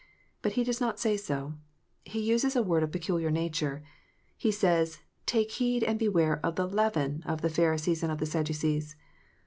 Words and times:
But 0.41 0.53
He 0.53 0.63
does 0.63 0.81
not 0.81 0.99
say 0.99 1.15
so: 1.15 1.53
He 2.05 2.21
uses 2.21 2.55
a 2.55 2.63
word 2.63 2.81
of 2.81 2.89
a 2.89 2.91
peculiar 2.91 3.29
nature. 3.29 3.83
He 4.35 4.51
says," 4.51 4.97
Take 5.27 5.51
heed 5.51 5.83
and 5.83 5.99
beware 5.99 6.43
of 6.43 6.55
the 6.55 6.65
leaven 6.65 7.21
of 7.23 7.41
the 7.41 7.51
Pharisees 7.51 8.01
and 8.01 8.11
of 8.11 8.17
the 8.17 8.25
Sadducees." 8.25 8.95